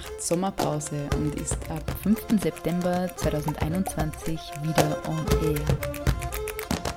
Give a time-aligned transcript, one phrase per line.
[0.00, 2.40] Macht Sommerpause und ist ab 5.
[2.40, 5.60] September 2021 wieder on air.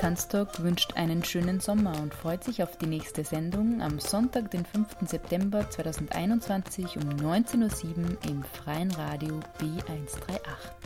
[0.00, 4.66] Tanztalk wünscht einen schönen Sommer und freut sich auf die nächste Sendung am Sonntag, den
[4.66, 4.96] 5.
[5.06, 10.77] September 2021 um 19.07 Uhr im freien Radio B138.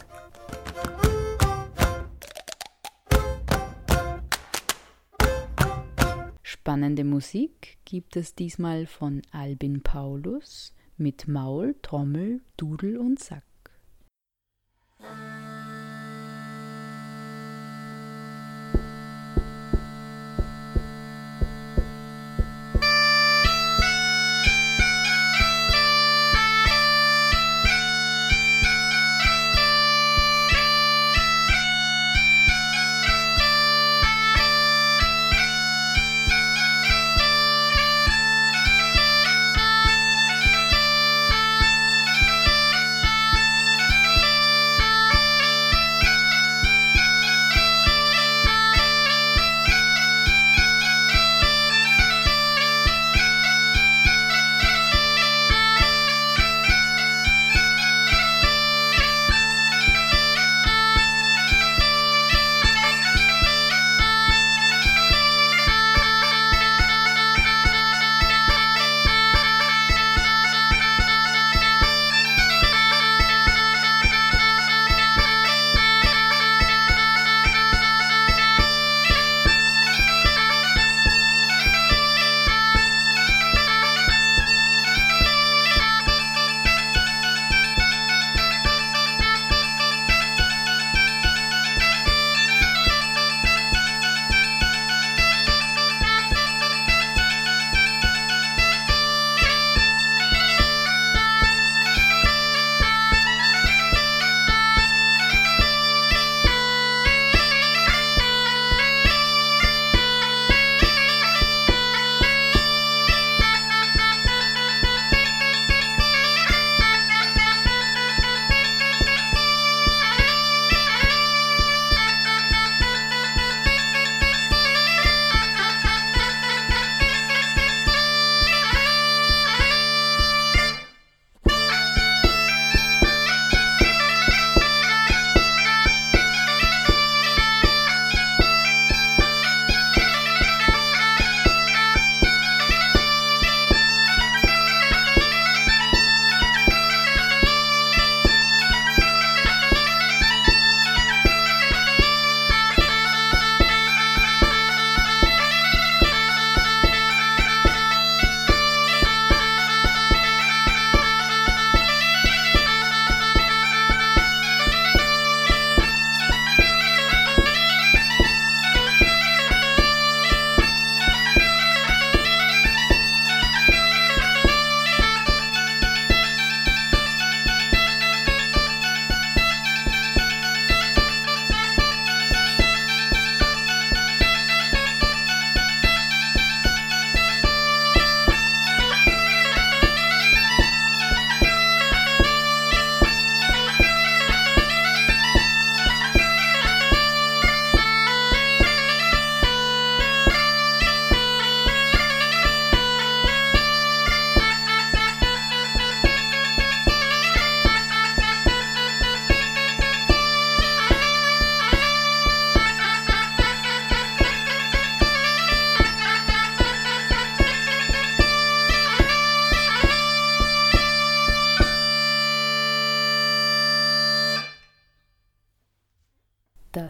[6.73, 13.45] Spannende Musik gibt es diesmal von Albin Paulus mit Maul, Trommel, Dudel und Sack.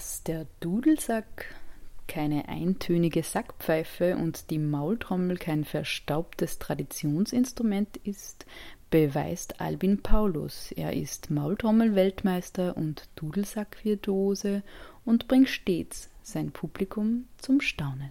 [0.02, 1.54] Dass der Dudelsack
[2.08, 8.44] keine eintönige Sackpfeife und die Maultrommel kein verstaubtes Traditionsinstrument ist,
[8.90, 10.72] beweist Albin Paulus.
[10.72, 14.64] Er ist Maultrommel-Weltmeister und Dudelsack-Virtuose
[15.04, 18.10] und bringt stets sein Publikum zum Staunen.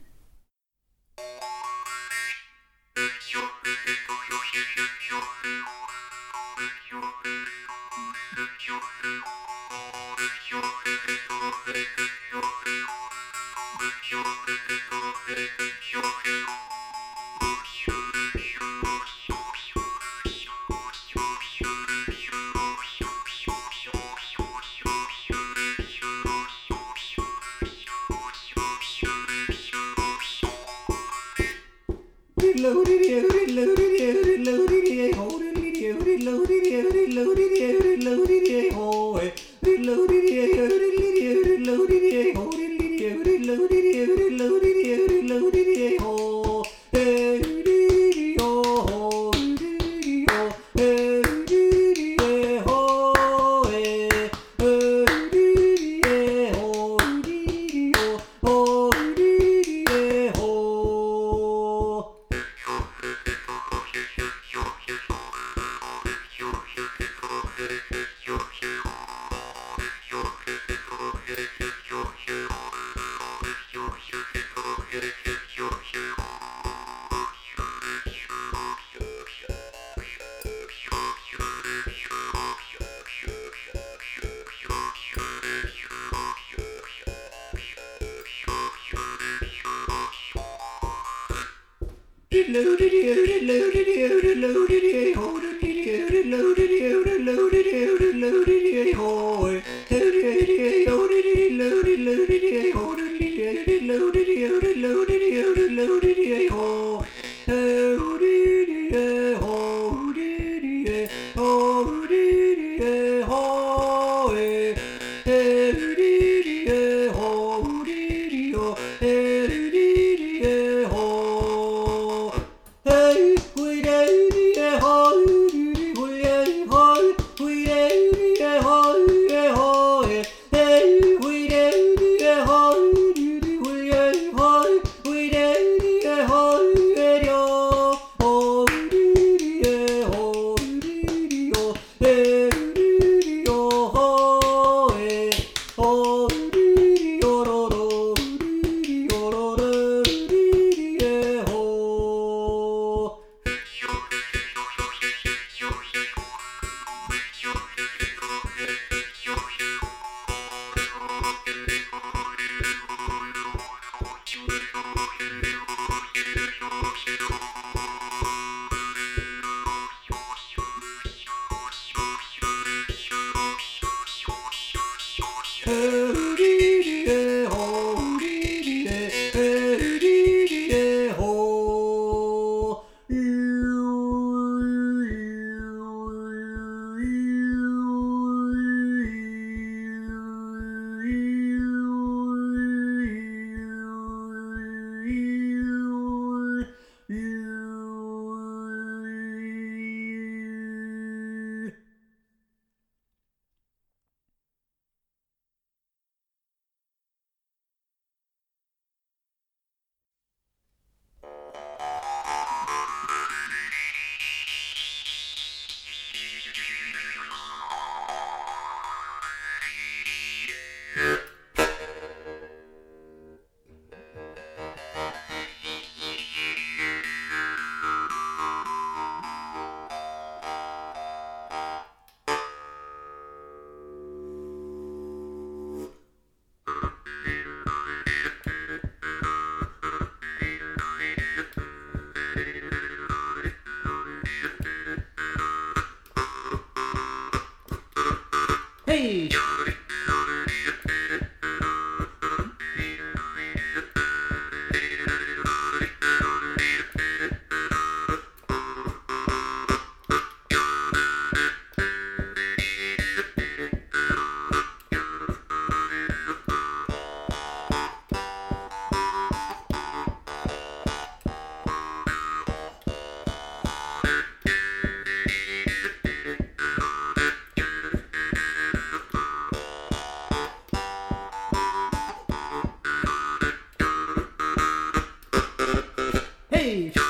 [286.72, 287.01] Hey!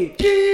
[0.00, 0.49] Yeah.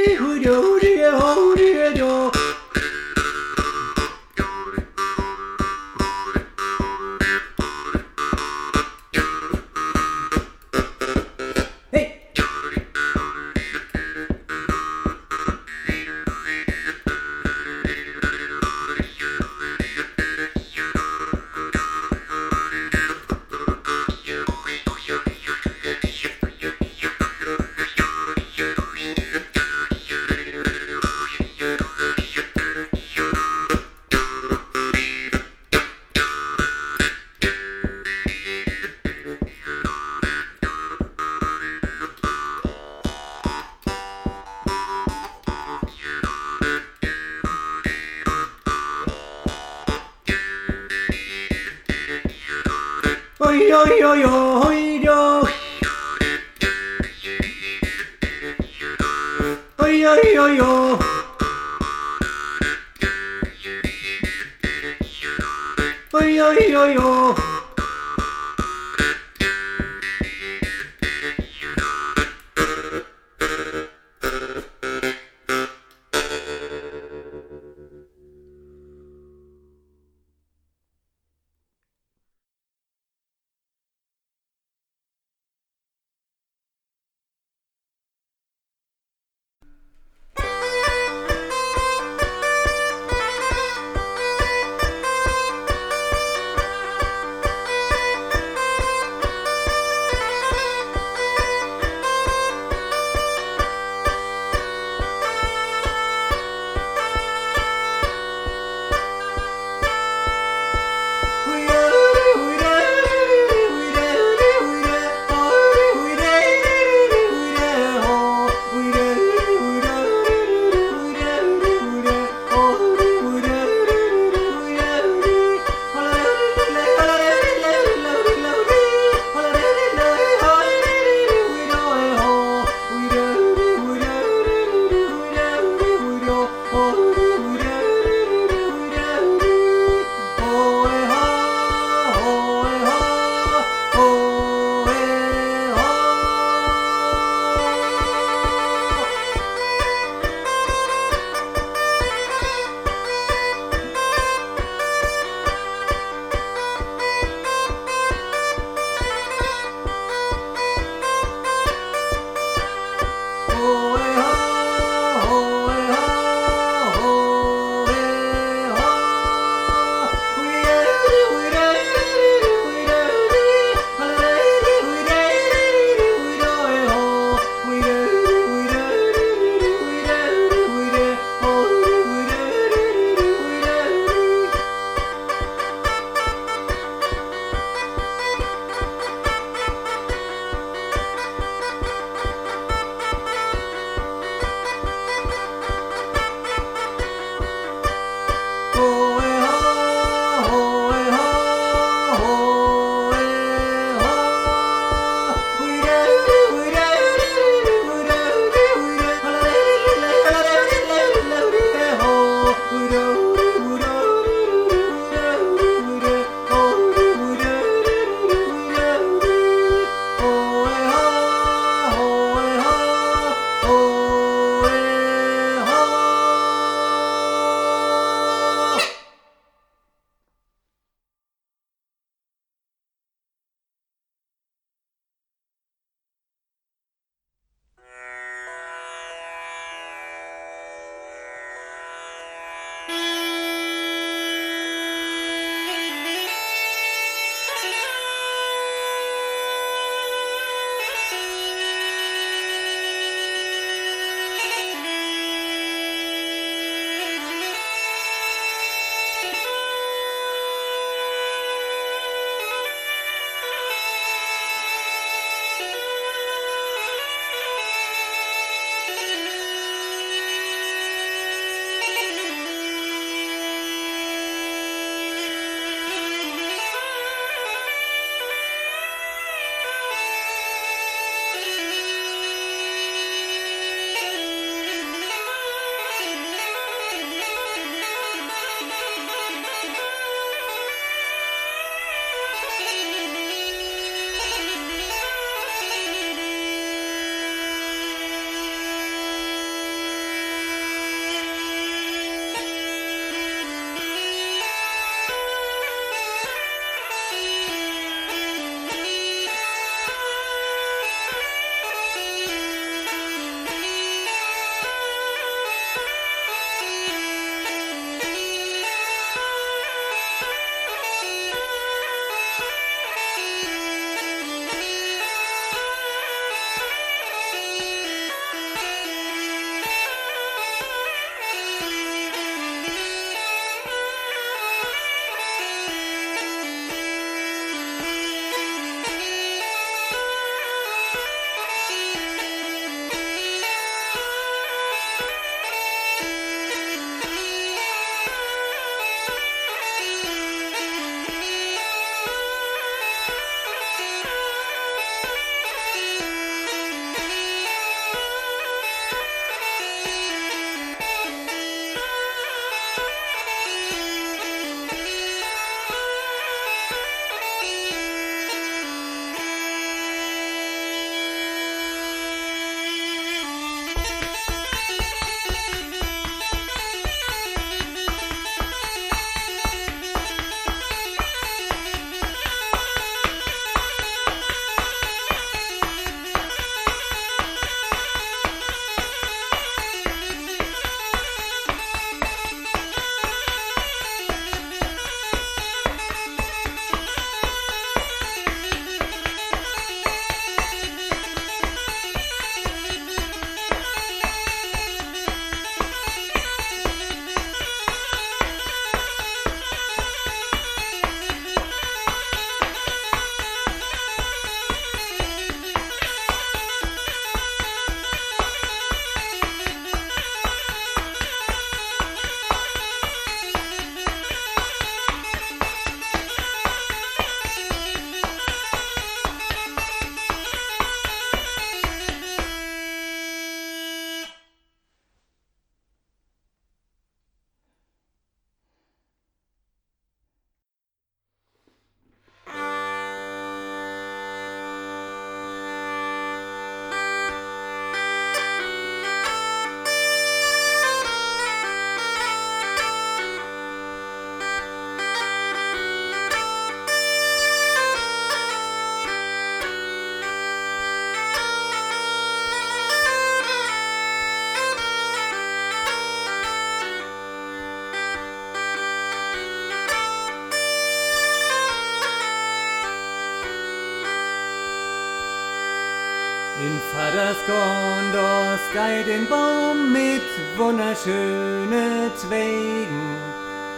[478.87, 480.03] Den Baum mit
[480.37, 482.97] wunderschönen Zweigen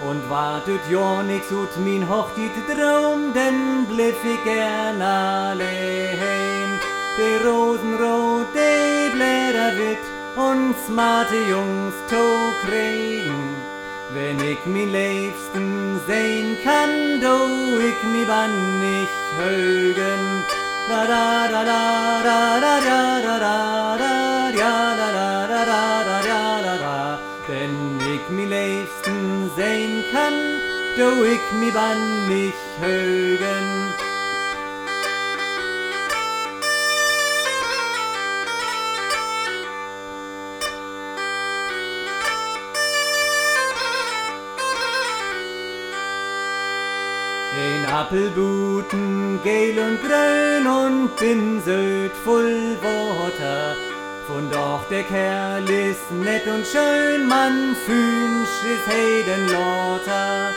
[0.09, 6.71] und wartet ja nix ut min Hochtit Traum, denn bliff ich gern allein.
[7.19, 10.05] Die Rosenrot, die Blätter witt
[10.37, 12.25] und smarte Jungs to
[12.65, 13.55] kriegen.
[14.15, 17.37] Wenn ich mi Liebsten sehen kann, do
[17.89, 20.68] ich mi wann nicht högen.
[27.49, 30.35] Wenn ich mi Leisten sehen kann,
[30.97, 33.98] do ich mi wann mich högen.
[47.93, 53.77] Appelbuten gel und grün und pinselt voll Worte.
[54.27, 58.29] Von doch der Kerl ist nett und schön, man fühlt
[58.73, 60.51] is heden lauter.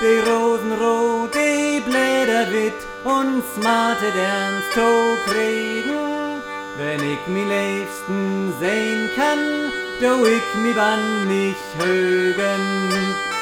[0.00, 6.42] Die Rosen rot, die Blätter witt und smarte ernst to kriegen.
[6.78, 13.35] Wenn ich mi liebsten sehen kann, do ich mi wann nicht högen.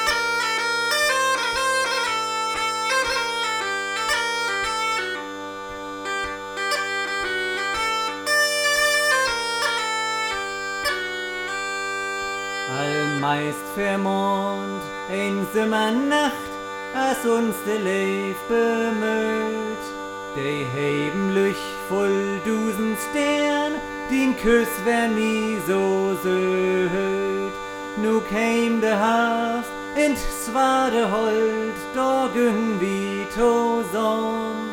[13.25, 16.53] Allmeist vermond, ein Sommernacht,
[16.95, 19.85] as uns de Leif bemüht.
[20.37, 21.55] De heben
[21.89, 23.73] voll Dusen Stern,
[24.11, 27.53] din Küss wär nie so söd.
[27.97, 34.69] Nu käm de Haft, int swade Hold, da gün wie to Sonn.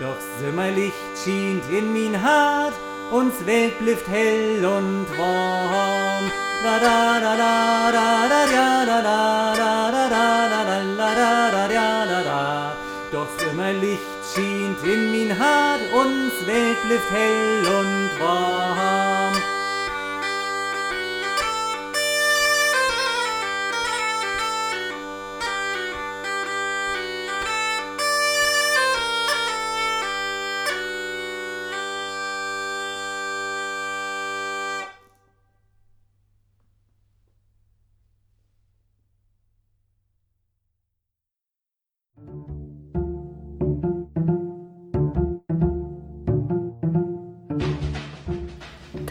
[0.00, 2.74] Doch Sommerlicht schient in min Hart,
[3.10, 6.30] uns Welt blifft hell und warm.
[6.62, 11.72] Da da da da da da da da da da da da da da da
[11.72, 12.72] ja da da.
[13.12, 14.02] Doch Sommerlicht
[14.34, 19.37] schient in min Hart, uns Welt blifft hell und warm.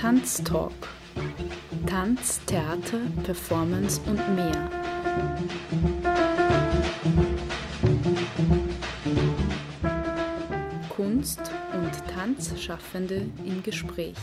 [0.08, 0.72] Tanztalk.
[1.86, 4.70] Tanz, Theater, Performance und mehr.
[10.88, 11.42] Kunst
[11.74, 14.16] und Tanzschaffende im Gespräch.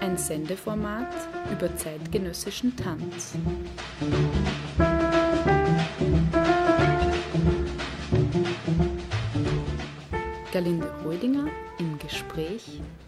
[0.00, 1.14] Ein Sendeformat
[1.50, 3.36] über zeitgenössischen Tanz.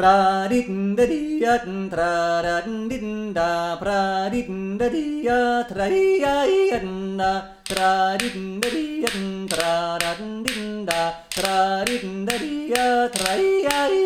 [0.00, 13.99] Pradindadiyat Tradindinda Pradindadiyat Rayayanna Tradindadiyat Tradindinda Tradindadiyat Rayayanna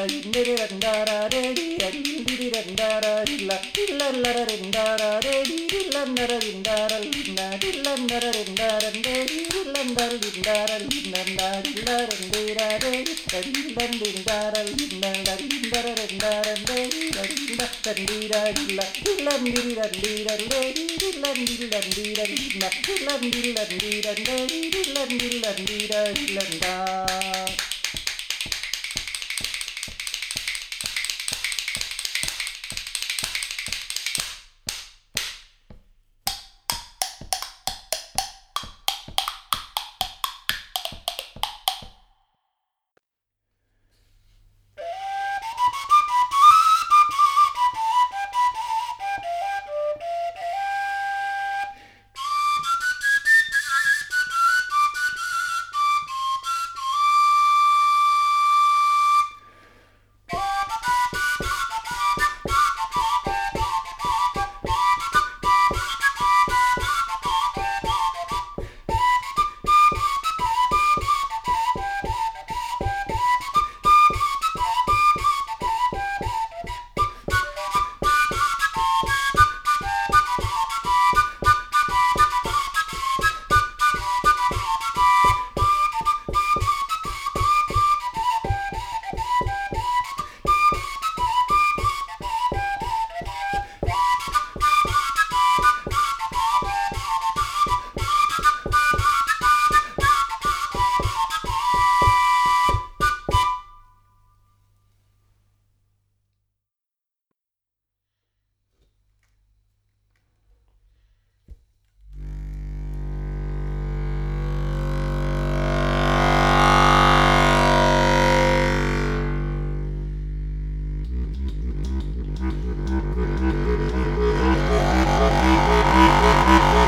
[0.00, 3.50] ரெண்டாரா ready அடிந்திரி ரெண்டாரா இல்ல
[3.82, 7.40] இல்லல்லர ரெண்டாரா ரெடி இல்லன்னர ரெண்டாரல் இன்ன
[7.70, 18.80] இல்லன்னர ரெண்டாரண்டேடி இல்லந்தல் இந்தாரல் இன்னந்தாரில்ல ரெண்டீரா ரெடி ரெடிந்தந்தாரல் இன்னந்தரிந்தர ரெண்டாரண்டேடி ரெடிந்த தந்தீரா இல்ல
[19.12, 26.74] இல்லந்திரி ரண்டீரண்டேடி இல்லந்திரி ரண்டீரண்டின்ன இல்லந்திரி ரண்டீரண்டேடி இல்லந்திரி ரண்டீரா இல்லந்தா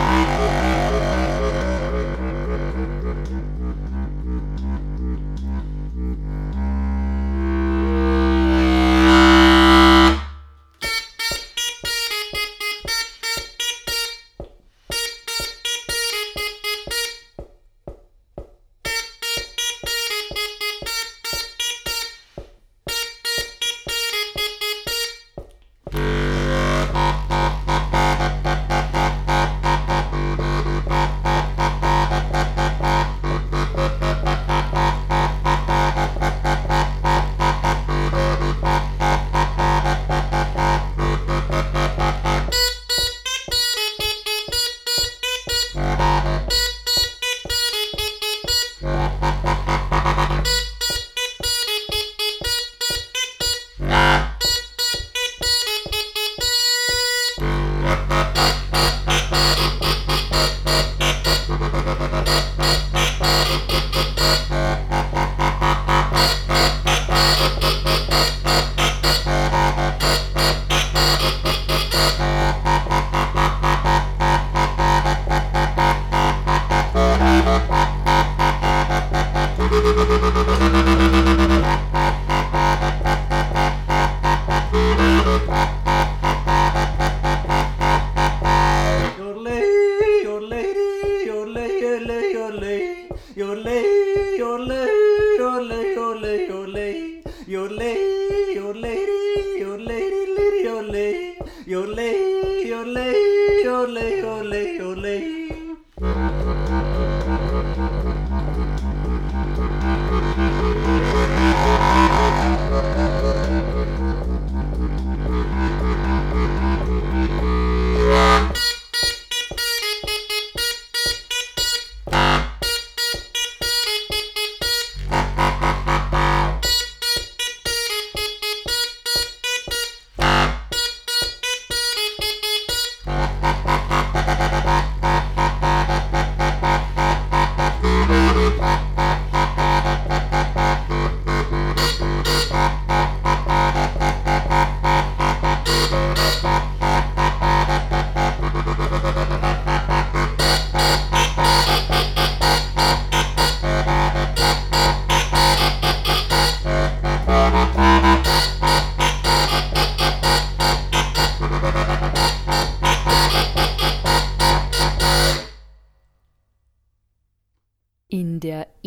[0.05, 0.72] Thank you.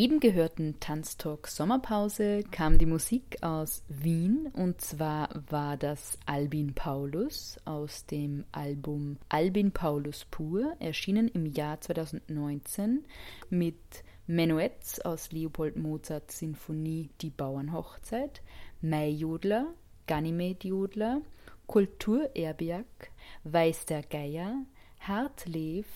[0.05, 7.57] Eben gehörten Tanztalk Sommerpause kam die Musik aus Wien und zwar war das Albin Paulus
[7.65, 13.03] aus dem Album Albin Paulus pur, erschienen im Jahr 2019
[13.49, 13.79] mit
[14.27, 18.43] Menuetts aus Leopold Mozarts Sinfonie Die Bauernhochzeit,
[18.81, 19.73] Maijodler,
[20.05, 21.21] Ganymed-Jodler,
[21.65, 23.09] Kulturerbiak,
[23.43, 24.65] Weiß der Geier,
[24.99, 25.87] Hartlev,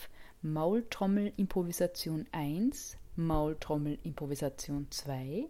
[0.41, 5.47] Maultrommel-Improvisation 1, Maultrommel-Improvisation 2,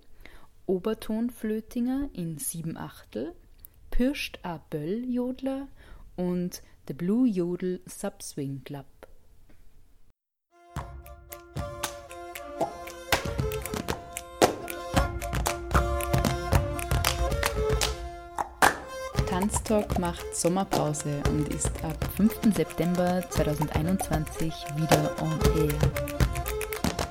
[0.66, 3.34] Obertonflötinger in sieben Achtel,
[3.92, 5.68] Pirscht a Böll Jodler
[6.16, 8.86] und The Blue Jodel Subswing Club.
[19.30, 22.54] Tanztalk macht Sommerpause und ist ab 5.
[22.56, 26.29] September 2021 wieder on air.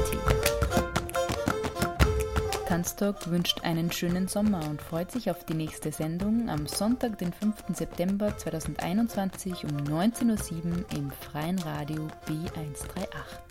[2.68, 7.34] Tanztalk wünscht einen schönen Sommer und freut sich auf die nächste Sendung am Sonntag, den
[7.34, 7.66] 5.
[7.74, 13.51] September 2021 um 19.07 Uhr im freien Radio B138.